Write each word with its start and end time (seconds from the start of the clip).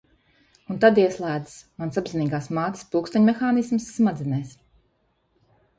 Un 0.75 0.79
tad 0.85 1.01
ieslēdzas 1.01 1.59
mans 1.83 2.01
apzinīgās 2.03 2.49
mātes 2.59 2.89
pulksteņmehānisms 2.95 3.91
smadzenēs. 4.01 4.57